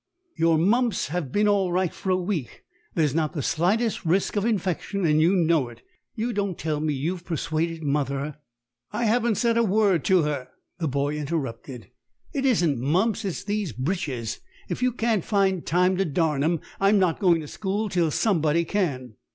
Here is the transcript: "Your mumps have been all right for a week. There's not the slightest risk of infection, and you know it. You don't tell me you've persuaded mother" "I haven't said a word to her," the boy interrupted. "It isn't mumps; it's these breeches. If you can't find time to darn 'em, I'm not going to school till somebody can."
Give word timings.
"Your 0.35 0.57
mumps 0.57 1.09
have 1.09 1.31
been 1.31 1.47
all 1.47 1.71
right 1.71 1.93
for 1.93 2.09
a 2.09 2.15
week. 2.17 2.63
There's 2.95 3.13
not 3.13 3.33
the 3.33 3.43
slightest 3.43 4.03
risk 4.03 4.35
of 4.35 4.45
infection, 4.45 5.05
and 5.05 5.21
you 5.21 5.35
know 5.35 5.69
it. 5.69 5.83
You 6.15 6.33
don't 6.33 6.57
tell 6.57 6.79
me 6.79 6.91
you've 6.91 7.23
persuaded 7.23 7.83
mother" 7.83 8.37
"I 8.91 9.05
haven't 9.05 9.35
said 9.35 9.57
a 9.59 9.63
word 9.63 10.03
to 10.05 10.23
her," 10.23 10.47
the 10.79 10.87
boy 10.87 11.17
interrupted. 11.17 11.91
"It 12.33 12.45
isn't 12.47 12.79
mumps; 12.79 13.23
it's 13.23 13.43
these 13.43 13.73
breeches. 13.73 14.39
If 14.69 14.81
you 14.81 14.91
can't 14.91 15.23
find 15.23 15.63
time 15.63 15.97
to 15.97 16.05
darn 16.05 16.43
'em, 16.43 16.61
I'm 16.79 16.97
not 16.97 17.19
going 17.19 17.39
to 17.41 17.47
school 17.47 17.87
till 17.87 18.09
somebody 18.09 18.65
can." 18.65 19.17